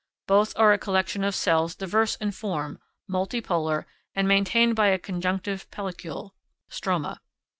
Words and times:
Both 0.25 0.57
are 0.57 0.73
a 0.73 0.79
collection 0.79 1.23
of 1.23 1.35
cells 1.35 1.75
diverse 1.75 2.15
in 2.15 2.31
form, 2.31 2.79
multipolar, 3.07 3.85
and 4.15 4.27
maintained 4.27 4.75
by 4.75 4.87
a 4.87 4.97
conjunctive 4.97 5.69
pellicule 5.69 6.31
(stroma). 6.71 7.19